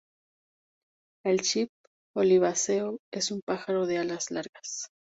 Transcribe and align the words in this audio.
El 1.23 1.41
chip 1.43 1.69
oliváceo 2.15 2.97
es 3.13 3.29
un 3.29 3.41
pájaro 3.45 3.85
de 3.85 3.99
alas 3.99 4.31
largas. 4.31 4.89